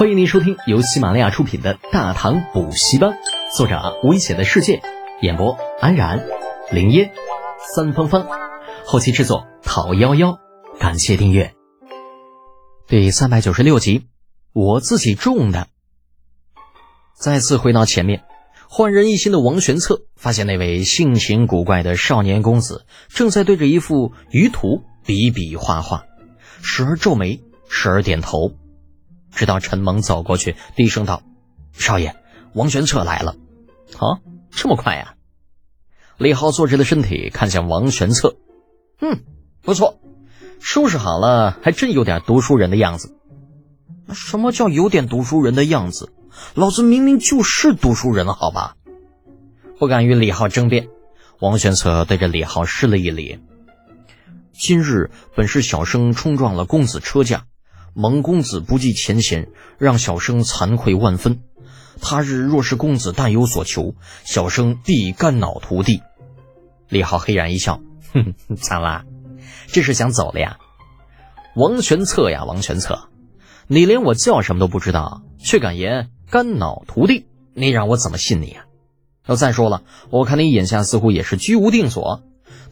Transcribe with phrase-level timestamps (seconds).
[0.00, 3.10] 欢迎您收听由喜马拉雅出品的《大唐补习班》，
[3.54, 4.80] 作者危险的世界，
[5.20, 6.24] 演播安然、
[6.72, 7.12] 林烟、
[7.74, 8.26] 三芳芳，
[8.86, 10.38] 后期制作讨幺幺，
[10.78, 11.52] 感谢订阅。
[12.86, 14.06] 第三百九十六集，
[14.54, 15.68] 我自己种的。
[17.14, 18.24] 再次回到前面，
[18.70, 26.06] 焕然一新的王玄策发现那位性情古怪的少年公子正在对着一幅鱼图比比划划，
[26.62, 28.54] 时而皱眉，时而点头。
[29.32, 31.22] 直到陈蒙走过去，低声道
[31.72, 32.16] ：“少爷，
[32.54, 33.36] 王玄策来了。”
[33.98, 34.20] 啊，
[34.50, 35.14] 这么快呀！
[36.16, 38.36] 李浩坐直了身体，看向王玄策
[39.00, 39.24] ：“嗯，
[39.62, 40.00] 不错，
[40.60, 43.16] 收拾好了，还真有点读书人的样子。”
[44.12, 46.12] 什么叫有点读书人的样子？
[46.54, 48.76] 老子明明就是读书人了，好吧？
[49.78, 50.88] 不敢与李浩争辩。
[51.40, 53.40] 王玄策对着李浩施了一礼
[54.52, 57.46] ：“今日本是小生冲撞了公子车驾。”
[57.94, 61.40] 蒙公子不计前嫌，让小生惭愧万分。
[62.00, 63.94] 他日若是公子但有所求，
[64.24, 66.02] 小生必肝脑涂地。
[66.88, 67.80] 李浩嘿然一笑，
[68.12, 69.04] 哼， 惨了，
[69.66, 70.58] 这是想走了呀？
[71.54, 73.08] 王玄策呀，王玄策，
[73.66, 78.64] 你连我叫什么都不知道，却敢言肝脑涂地，你让我怎么信你呀？
[79.26, 82.22] 要再说了，我看你眼下似乎也是居无定所，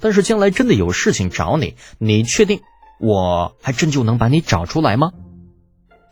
[0.00, 2.60] 但是将来真的有事情找你，你确定？
[2.98, 5.12] 我还真就能把你找出来吗？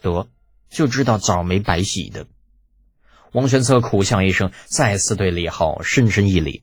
[0.01, 0.29] 得，
[0.71, 2.27] 就知道澡没白洗的。
[3.33, 6.63] 王玄策苦笑一声，再次对李浩深深一礼：“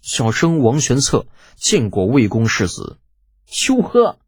[0.00, 2.98] 小生王玄策见过魏公世子。”
[3.46, 4.18] 秋呵，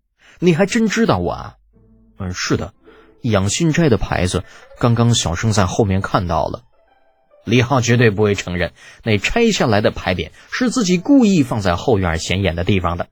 [0.40, 1.54] 你还真知道我啊？
[2.18, 2.74] 嗯，是的，
[3.22, 4.44] 养心斋的牌子，
[4.78, 6.64] 刚刚小生在后面看到了。
[7.44, 13.08] 李浩绝对不会承认那拆下来的牌匾是自己故意放在后院显眼的地方的。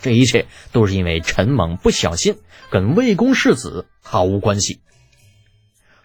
[0.00, 2.38] 这一切都是因为陈猛不小心，
[2.70, 4.80] 跟魏公世子毫无关系。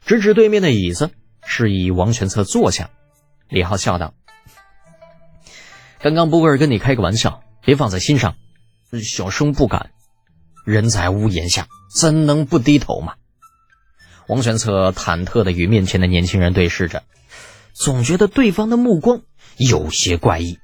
[0.05, 1.11] 指指对面的椅子，
[1.45, 2.89] 示意王玄策坐下。
[3.49, 4.14] 李浩笑道
[6.02, 8.36] ：“刚刚不过是跟你开个玩笑，别放在心上。
[9.02, 9.92] 小生不敢。
[10.65, 13.14] 人在屋檐下，怎能不低头嘛？”
[14.27, 17.03] 王玄策忐忑的与面前的年轻人对视着，
[17.73, 19.21] 总觉得对方的目光
[19.58, 20.58] 有些怪异。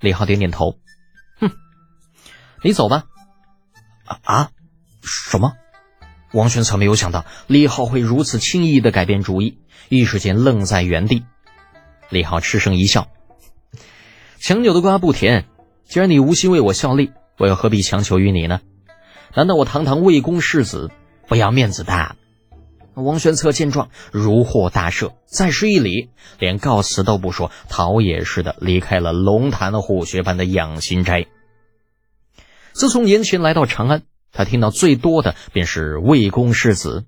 [0.00, 0.78] 李浩点点头。
[2.64, 3.04] 你走吧。
[4.06, 4.50] 啊啊！
[5.02, 5.52] 什么？
[6.32, 9.58] 王玄策没有想到李浩会如此轻易的改变主意，
[9.90, 11.24] 一时间愣在原地。
[12.08, 13.08] 李浩嗤声一笑
[14.40, 15.44] ：“强扭的瓜不甜。
[15.84, 18.60] 既然你无心为我效力，我又何必强求于你呢？
[19.34, 20.90] 难道我堂堂魏公世子
[21.28, 22.16] 不要面子的？”
[22.94, 31.26] 王玄策见状如获大赦，再施一礼，连告辞都不说，逃也似的离开了龙潭虎穴般的养心斋。
[32.74, 34.02] 自从年前来到长安，
[34.32, 37.06] 他听到最多的便是魏公世子。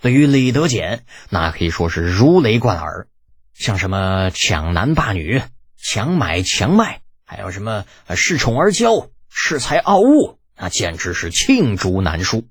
[0.00, 3.08] 对于李德俭，那可以说是如雷贯耳。
[3.52, 5.42] 像什么抢男霸女、
[5.76, 12.46] 强买强卖，还有什么恃宠而骄、恃才傲物，那简直是罄竹难书。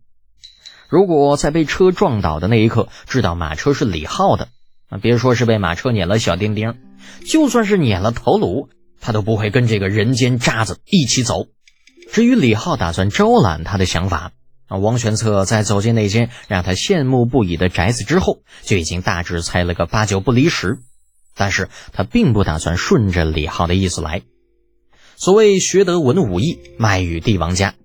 [0.89, 4.50] 如果在被车撞倒的那一刻知道马车是李浩的，
[4.89, 6.77] 那别说是被马车碾了小丁丁，
[7.25, 8.67] 就算是碾了头颅，
[9.00, 11.47] 他都不会跟这个人间渣子一起走。
[12.12, 14.31] 至于李浩打算招揽他的想法，
[14.68, 20.79] 啊，王玄策在走进那间让他羡慕不已的宅子之后，就已经大致猜了个八九不离十。
[21.35, 24.23] 但是他并不打算顺着李浩的意思来。
[25.16, 27.75] 所谓学得文武艺，卖与帝王家，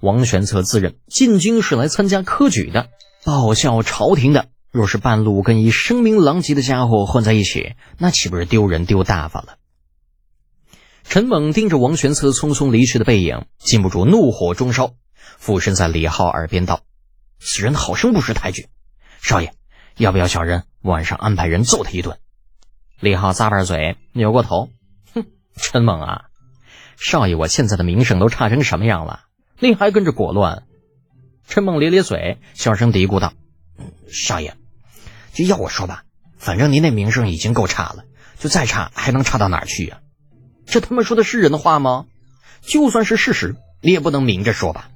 [0.00, 2.88] 王玄策自认进京是来参加科举的，
[3.24, 4.46] 报效朝廷的。
[4.70, 9.56] 若是半路跟一声名狼藉的家伙混在一起，那岂不是丢人丢大发了？
[11.04, 14.94] 陈猛盯着王玄策匆匆离去的背影，禁不住怒火中烧，
[15.38, 16.80] 附身在李浩耳边道
[17.38, 18.66] ：“此人好生不识抬举，
[19.22, 19.52] 少爷，
[19.96, 22.18] 要不要小人晚上安排人揍他一顿？”
[22.98, 24.70] 李浩咂巴嘴，扭过头
[25.14, 25.26] ：“哼，
[25.56, 26.24] 陈猛啊，
[26.96, 29.20] 少爷，我现在的名声都差成什么样了，
[29.60, 30.64] 你还跟着裹乱？”
[31.46, 33.34] 陈猛咧咧嘴，小声嘀咕道
[34.10, 34.56] ：“少爷，
[35.32, 36.04] 就要我说吧，
[36.38, 38.04] 反正您那名声已经够差了，
[38.38, 40.00] 就再差还能差到哪儿去呀？”
[40.66, 42.06] 这他妈说的是人的话吗？
[42.62, 44.88] 就算是事实，你也不能明着说吧？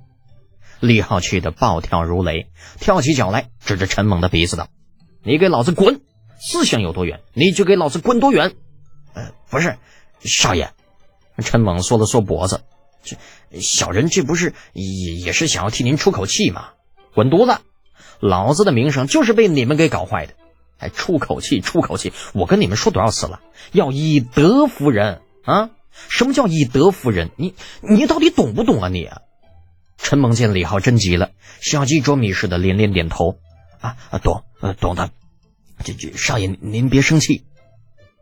[0.80, 2.48] 李浩气得暴跳如雷，
[2.78, 4.68] 跳起脚来，指着陈猛的鼻子道
[5.22, 6.00] ：“你给老子滚！
[6.40, 8.54] 思想有多远，你就给老子滚多远！”
[9.12, 9.76] 呃，不是，
[10.20, 10.72] 少爷。
[11.38, 12.62] 陈猛缩了缩脖子，
[13.04, 13.16] 这
[13.60, 16.70] 小人这不是也也是想要替您出口气吗？
[17.14, 17.60] 滚犊子！
[18.20, 20.34] 老子的名声就是被你们给搞坏的，
[20.78, 21.60] 还出口气？
[21.60, 22.12] 出口气！
[22.32, 23.40] 我跟你们说多少次了，
[23.72, 25.20] 要以德服人。
[25.44, 25.70] 啊！
[26.08, 27.30] 什么叫以德服人？
[27.36, 28.88] 你你到底懂不懂啊？
[28.88, 29.08] 你
[29.96, 31.30] 陈猛见李浩真急了，
[31.60, 33.38] 小鸡啄米似的连连点头。
[33.80, 34.44] 啊啊，懂，
[34.80, 35.10] 懂的。
[35.84, 37.44] 这这，少爷您别生气。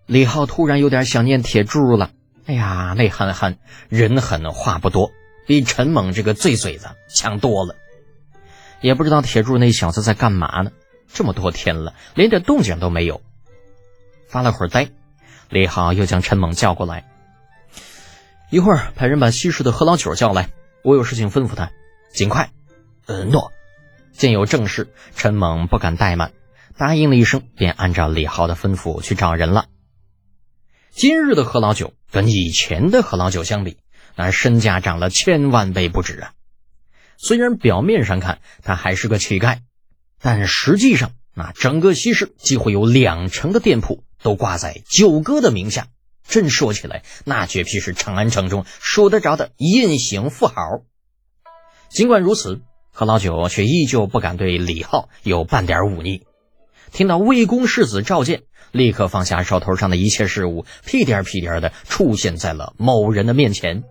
[0.06, 2.12] 李浩突然有点想念铁柱了。
[2.46, 3.58] 哎呀，那憨憨
[3.88, 5.10] 人狠话不多，
[5.46, 7.74] 比陈猛这个醉嘴子强多了。
[8.80, 10.70] 也不知道铁柱那小子在干嘛呢？
[11.12, 13.22] 这么多天了，连点动静都没有。
[14.28, 14.90] 发了会儿呆，
[15.48, 17.04] 李浩又将陈猛叫过来，
[18.50, 20.50] 一会儿派人把西市的何老九叫来，
[20.82, 21.70] 我有事情吩咐他，
[22.12, 22.50] 尽快。
[23.06, 23.52] 呃，诺。
[24.12, 26.32] 见有正事，陈猛不敢怠慢，
[26.78, 29.66] 答应了一声，便按照李浩的吩咐去找人了。
[30.90, 33.76] 今日的何老九跟以前的何老九相比，
[34.14, 36.32] 那身价涨了千万倍不止啊！
[37.18, 39.58] 虽然表面上看他还是个乞丐，
[40.18, 45.86] 但实际上，那整个西市几乎有两成的店铺都挂在九哥的名下。
[46.26, 50.82] 真说起来，那绝皮是长安城中数得着的隐形富豪。
[51.88, 56.24] 尽管如此，何老九却依旧不敢对李浩有半点忤逆。
[56.90, 58.42] 听到魏公世子召见。
[58.72, 63.84] 立刻放下手头上的一切事务，屁颠屁颠的出现在了某人的面前。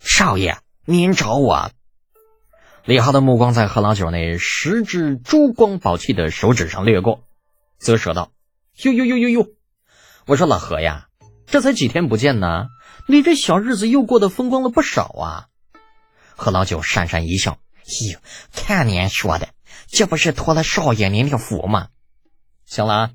[0.00, 0.56] 少爷，
[0.86, 1.70] 您找我。
[2.84, 7.20] 李浩的目光在何老九那十指珠光宝气的手指上掠过，
[7.78, 8.32] 啧舌道
[8.82, 9.46] ：“呦呦呦呦呦！
[10.28, 11.06] 我说老何呀，
[11.46, 12.66] 这才几天不见呢，
[13.06, 15.46] 你这小日子又过得风光了不少啊。”
[16.36, 17.56] 何老九讪讪一笑
[18.12, 18.20] ：“哟，
[18.52, 19.48] 看您说的，
[19.86, 21.88] 这不是托了少爷您的福吗？”
[22.66, 23.10] 行了啊。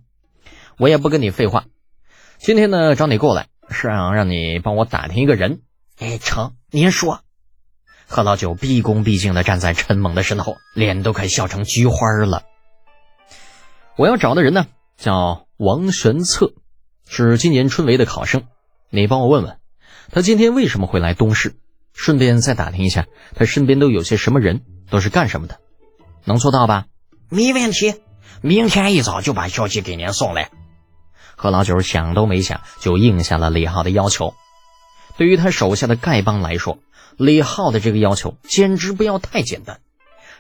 [0.80, 1.66] 我也不跟你废话，
[2.40, 5.62] 今天呢找你过来是想让你帮我打听一个人。
[6.00, 7.22] 哎，成，您说。
[8.08, 12.42] 何老九毕恭毕敬的站在陈猛的身后，脸都快笑成菊花了。
[13.98, 14.66] 我要找的人呢
[14.98, 16.54] 叫王玄策，
[17.08, 18.44] 是今年春闱的考生。
[18.90, 19.58] 你帮我问问，
[20.12, 21.56] 他今天为什么会来东市？
[21.94, 23.06] 顺便再打听一下
[23.36, 25.60] 他身边都有些什么人，都是干什么的？
[26.26, 26.86] 能做到吧？
[27.30, 27.96] 没问题，
[28.42, 30.50] 明天一早就把消息给您送来。
[31.36, 34.34] 何老九想都没想就应下了李浩的要求。
[35.18, 36.80] 对于他手下的丐帮来说，
[37.18, 39.80] 李浩的这个要求简直不要太简单。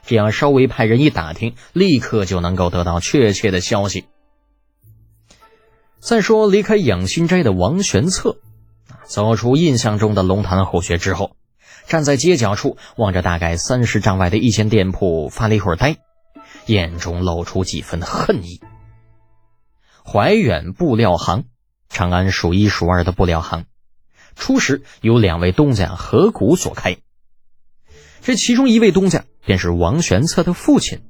[0.06, 4.06] 这样稍微派人一打听，立刻就能够得到确切的消息。
[6.04, 8.36] 再说离开养心斋的王玄策，
[9.06, 11.38] 走出印象中的龙潭虎穴之后，
[11.88, 15.96] 站在街角处望着大概三十丈外的一间店铺，发了一会儿呆，
[16.66, 18.60] 眼中露出几分恨意。
[20.04, 21.46] 怀远布料行，
[21.88, 23.64] 长安数一数二的布料行，
[24.36, 26.98] 初时由两位东家合股所开。
[28.22, 31.02] 这其中一位东家便是王玄策的父亲。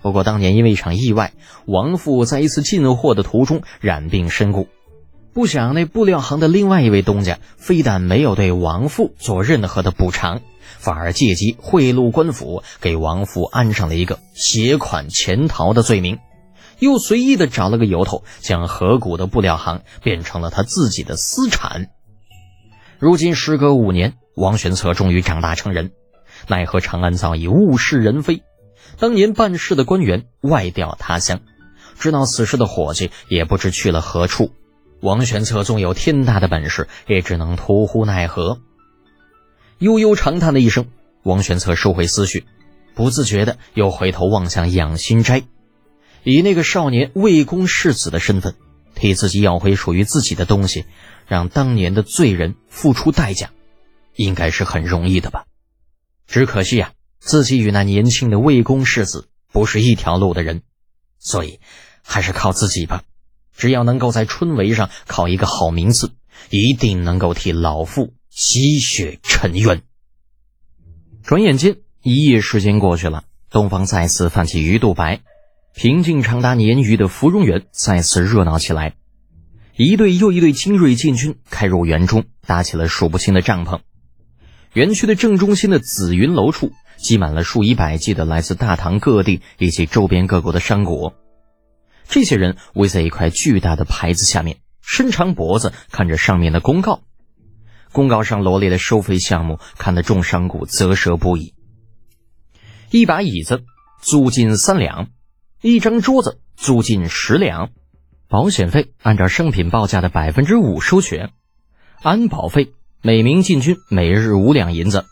[0.00, 1.32] 不过当年因为一场意外，
[1.66, 4.68] 王父在一次进货的途中染病身故。
[5.34, 10.40] 不想那布料行的另外一位东家，非但没有对王父做任何的补偿，
[10.78, 16.18] 反而借机贿赂官府，给王父安上了一个携款潜逃的罪名。
[16.80, 21.88] 又随意的找了个由头，将河谷的布料行变成了他自己的私产。
[22.98, 25.92] 如今时隔五年，王玄策终于长大成人，
[26.48, 28.42] 奈何长安早已物是人非，
[28.96, 31.40] 当年办事的官员外调他乡，
[31.98, 34.52] 知道此事的伙计也不知去了何处。
[35.00, 38.60] 王玄策纵有天大的本事，也只能徒呼奈何。
[39.78, 40.86] 悠悠长叹了一声，
[41.22, 42.44] 王玄策收回思绪，
[42.94, 45.44] 不自觉的又回头望向养心斋。
[46.24, 48.56] 以那个少年魏公世子的身份，
[48.96, 50.84] 替自己要回属于自己的东西，
[51.28, 53.50] 让当年的罪人付出代价，
[54.16, 55.44] 应该是很容易的吧？
[56.26, 60.62] 只可惜啊，自己与那年轻的魏公世子不是一条路的人，
[61.18, 61.60] 所以
[62.02, 63.02] 还是靠自己吧。
[63.56, 66.12] 只要能够在春闱上考一个好名次，
[66.50, 69.82] 一定能够替老父洗雪沉冤。
[71.22, 75.20] 转眼间，一夜时间过去了，东方再次泛起鱼肚白。
[75.74, 78.94] 平静长达年余的芙蓉园再次热闹起来，
[79.76, 83.80] 一队又一队精锐禁军开入园中，搭起了数不清的帐篷。
[84.72, 91.14] 园区的正中心的紫云楼处，积满了数以百计的来自大唐各地以及周边各国的商贾。
[92.08, 97.02] 这些人围在一块巨大的牌子下面，伸长脖子看着上面的公告。
[97.92, 101.54] 公告上罗列的收费项目，看得众商贾啧舌不已。
[102.90, 103.64] 一把椅子
[104.00, 105.08] 租金三两。
[105.60, 107.70] 一张桌子租金十两，
[108.28, 111.28] 保险费按照商品报价的百分之五收取，
[112.00, 115.06] 安保费每名禁军每日五两银子，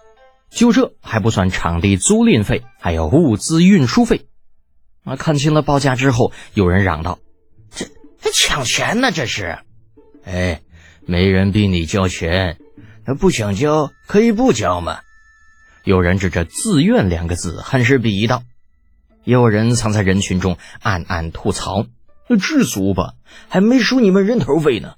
[0.50, 4.26] 就这还不算场地租赁费，还有物资运输费。
[5.05, 7.19] 啊，看清了报价之后，有人嚷道
[7.71, 7.87] ：“这
[8.21, 9.11] 这抢钱呢？
[9.12, 9.59] 这是！
[10.25, 10.62] 哎，
[11.05, 12.59] 没人逼你交钱，
[13.05, 15.00] 那不想交可以不交嘛。”
[15.85, 18.43] 有人指着“自愿”两个字，很是鄙夷道。
[19.23, 21.87] 也有人藏在人群中暗暗吐槽
[22.41, 23.12] ：“知足吧，
[23.49, 24.95] 还没收你们人头费呢。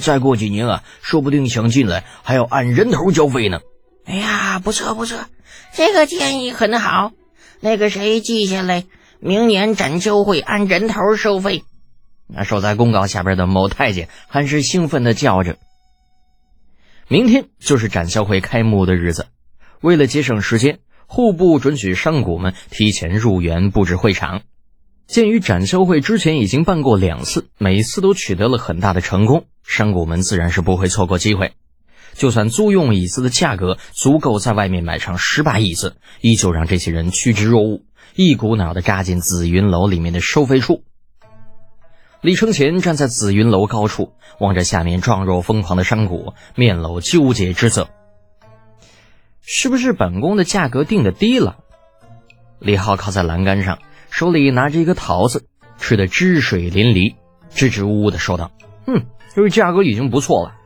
[0.00, 3.60] 再过几年啊，说不定想进来还要按人头交费呢。”
[4.08, 5.18] 哎呀，不错不错，
[5.76, 7.12] 这个建议很好。
[7.60, 8.86] 那个谁记下来，
[9.20, 11.62] 明年展销会按人头收费。
[12.26, 15.58] 那守在公告下边的某太监还是兴奋的叫着
[17.06, 19.26] ：“明天就是展销会开幕的日子，
[19.82, 20.78] 为了节省时间。”
[21.10, 24.42] 户部准许商贾们提前入园布置会场。
[25.06, 31.54] 鉴于展销会之前已经办过两次，每次都取得了很大的成功，商贾们自然是不会错过机会。
[32.14, 37.82] 就算租用椅子的价格足够在外面买上十把椅子，依旧让这些人趋之若鹜，
[38.14, 40.82] 一股脑的扎进紫云楼里面的收费处。
[42.20, 47.88] 李承前站在紫云楼高处，望着下面状若疯狂的山谷，面露纠结之色。
[49.40, 51.58] 是不是本宫的价格定的低了？
[52.58, 53.78] 李浩靠在栏杆上，
[54.10, 55.46] 手里拿着一个桃子，
[55.78, 57.14] 吃的汁水淋漓，
[57.50, 58.50] 支支吾吾的说道
[58.86, 60.56] ：“嗯，这价格已经不错了，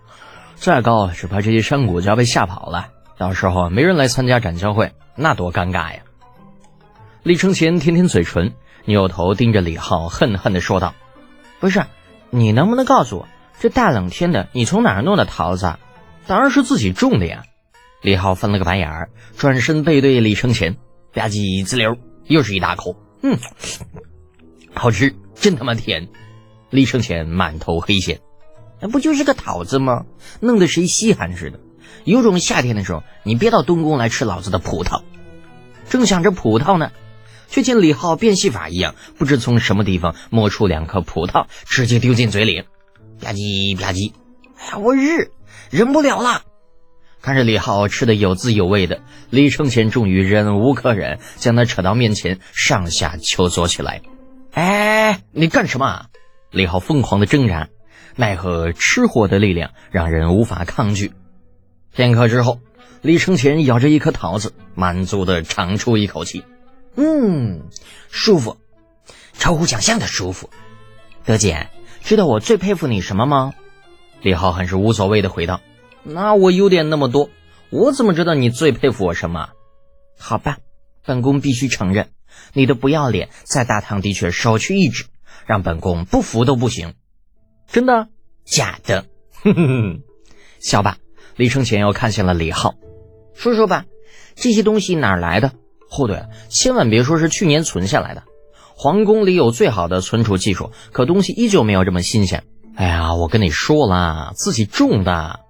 [0.63, 6.03] 再高只怕这些山谷就要被吓跑了，到时候没人来参加展销会，那多尴尬呀！”
[7.25, 8.55] 李承前舔舔嘴唇，
[8.85, 10.95] 扭头盯着李浩，恨恨的说道
[11.59, 11.85] ：“不是，
[12.31, 13.29] 你能不能告诉我，
[13.59, 15.75] 这大冷天的，你从哪儿弄的桃子？
[16.29, 17.43] 当然是自己种的呀！”
[18.01, 20.75] 李浩翻了个白眼儿，转身背对李承前，
[21.13, 23.37] 吧唧滋溜，又是一大口，嗯，
[24.73, 26.09] 好吃，真他妈甜！
[26.71, 28.21] 李承前满头黑线，
[28.83, 30.05] 那不就是个桃子吗？
[30.41, 31.61] 弄得谁稀罕似的？
[32.05, 35.03] 有种夏天的时候，你别到东宫来吃老子的葡萄。
[35.89, 36.91] 正想着葡萄呢，
[37.49, 42.63] 却见李浩变戏法一样，不知从什么地方摸出两颗葡萄，直接丢进嘴里，
[43.21, 44.13] 吧唧吧唧，
[44.59, 45.31] 哎呀，我日，
[45.71, 46.43] 忍不了了！
[47.21, 54.03] 看着李浩吃的有滋有味的，李承前终于忍无可忍，将他扯到面前，上下求索起来。
[54.51, 56.07] 哎，你干什么？
[56.51, 57.69] 李浩疯狂的挣扎，
[58.17, 61.13] 奈何吃货的力量让人无法抗拒。
[61.93, 62.61] 片刻之后，
[63.01, 66.45] 李承前咬着一颗桃子，满足的长出一口气，
[66.97, 67.63] 嗯，
[68.11, 68.57] 舒服，
[69.35, 70.51] 超乎想象的舒服。
[71.25, 71.69] 德姐，
[72.01, 73.55] 知道我最佩服你什么吗？
[74.23, 75.61] 李浩很是无所谓的回道。
[76.03, 77.31] 那我优点那么多，
[77.71, 79.51] 我怎么知道你最佩服我什么？
[80.19, 80.59] 好吧，
[81.05, 82.11] 本宫必须承认，
[82.53, 85.05] 你的不要脸在大唐的确首屈一指，
[85.47, 86.95] 让本宫不服都不行。
[87.67, 88.09] 真的？
[88.45, 89.07] 假的？
[89.43, 90.01] 哼哼哼，
[90.61, 90.99] 笑吧。
[91.37, 92.75] 李承前又看向了李浩，
[93.35, 93.85] 说说吧，
[94.35, 95.53] 这些东西哪来的？
[95.91, 98.25] 哦对了，千万别说是去年存下来的。
[98.75, 102.45] 皇宫里有最好的存储技术，可东西依旧没有这么新鲜。
[102.75, 105.41] 哎呀，我跟你说了，自己种的。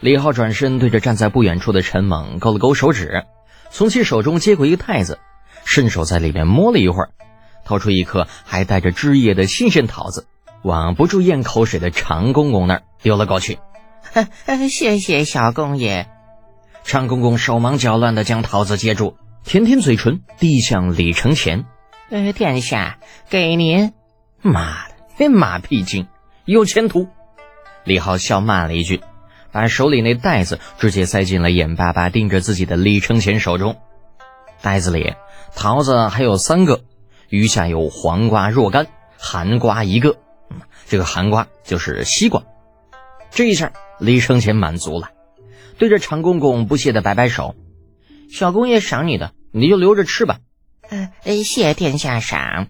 [0.00, 3.24] 李浩转身对着站在不远处的陈猛勾了勾手指，
[3.70, 5.18] 从其手中接过一个袋子，
[5.64, 7.10] 伸手在里面摸了一会儿，
[7.64, 10.26] 掏出一颗还带着汁液的新鲜桃子，
[10.66, 13.58] 往不住咽口水的常公公那儿丢了过去。
[14.68, 16.08] 谢谢小公爷。
[16.82, 21.64] 常公公手忙脚乱地将桃子接住，舔舔嘴唇，递向李承前
[22.10, 22.98] ：“呃，殿下，
[23.30, 23.92] 给您。”
[24.42, 26.08] 妈的，那马屁精，
[26.44, 27.06] 有前途！
[27.84, 29.00] 李浩笑骂了一句。
[29.52, 33.76] 把手里那袋子直接塞进了眼巴巴盯着自己的李承前手中，
[34.60, 35.14] 袋子里
[35.54, 36.82] 桃子还有三个，
[37.30, 40.18] 余下有黄瓜若干，寒瓜一个。
[40.86, 42.44] 嗯，这个寒瓜就是西瓜。
[43.30, 45.10] 这一下李承前满足了，
[45.78, 47.54] 对着常公公不屑的摆摆手
[48.32, 50.38] ：“小公爷赏你的，你就留着吃吧。
[50.88, 52.68] ”“呃，谢殿下赏。”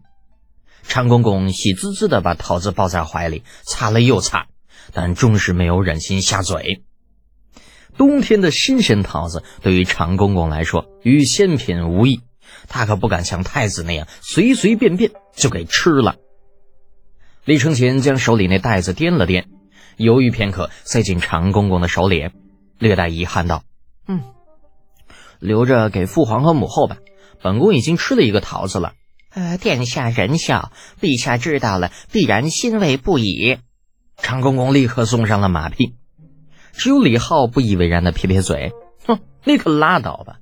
[0.89, 4.47] 常公公喜滋滋的把桃子抱在怀里，擦了又擦。
[4.93, 6.85] 但终是没有忍心下嘴。
[7.97, 12.21] 冬天的新鲜桃子对于常公公来说与鲜品无异，
[12.69, 16.15] 他可不敢像太子那样随随便便就给吃了。
[17.47, 19.45] 李承前将手里那袋子掂了掂，
[19.97, 22.31] 犹豫片刻，塞进常公公的手里，
[22.77, 23.63] 略带遗憾道
[24.09, 24.21] ：“嗯，
[25.39, 26.97] 留着给父皇和母后吧。
[27.41, 28.95] 本宫已经吃了一个桃子了。”
[29.33, 33.59] 呃，殿下仁孝，陛下知道了必然欣慰不已。
[34.17, 35.95] 常公公立刻送上了马屁，
[36.73, 38.73] 只有李浩不以为然的撇撇嘴
[39.07, 40.41] ：“哼，你可拉倒吧！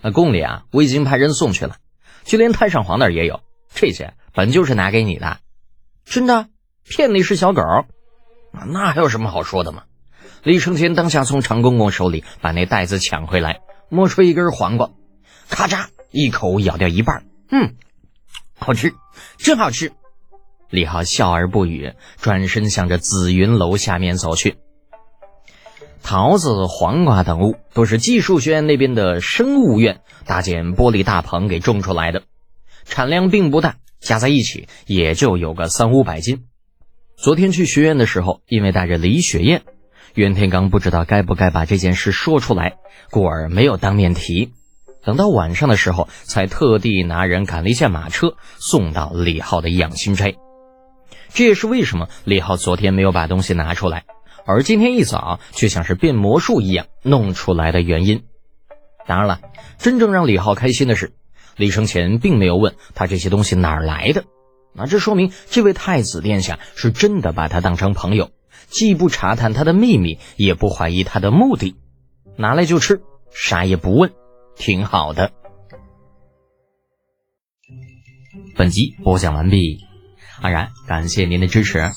[0.00, 1.76] 那宫里啊，我已经派人送去了，
[2.24, 3.40] 就连太上皇那儿也有。
[3.74, 5.40] 这些本就是拿给你的，
[6.10, 6.48] 真的？
[6.84, 7.62] 骗你是小狗？
[8.66, 9.82] 那还有什么好说的吗？”
[10.42, 13.60] 李承前当下从常公公手里把那袋子抢回来，
[13.90, 14.90] 摸出一根黄瓜，
[15.50, 17.74] 咔嚓一口咬掉一半，嗯，
[18.58, 18.94] 好吃，
[19.36, 19.92] 真好吃。
[20.70, 24.56] 李浩笑而不语，转身向着紫云楼下面走去。
[26.02, 32.22] 桃子、黄瓜等物都是技术学院那边的生物院搭建玻璃大棚给种出来的，
[32.84, 36.44] 产量并不大，加在一起也就有个三五百斤。
[37.16, 39.62] 昨天去学院的时候，因为带着李雪燕，
[40.14, 42.76] 袁天罡不知道该不该把这件事说出来，
[43.10, 44.52] 故而没有当面提。
[45.04, 50.34] 等到晚上的时候，才特地拿人赶了一架马车送到李浩的养心斋。
[51.30, 54.04] 这也是为什么李浩昨天没有把东西拿出来，
[54.46, 58.24] 而今天一早却像是变魔术一样弄出来的原因。
[59.06, 59.40] 当然了，
[59.78, 61.12] 真正让李浩开心的是，
[61.58, 64.24] 李生前并没有问他这些东西哪儿来的。
[64.72, 68.30] 那这说明这位太子殿下是真的把他当成朋友，
[68.68, 71.76] 既不查探他的秘密，也不怀疑他的目的，
[72.36, 74.12] 拿来就吃，啥也不问，
[74.56, 75.32] 挺好的。
[78.56, 79.80] 本集播讲完毕。
[80.40, 81.90] 安然，感谢您的支持。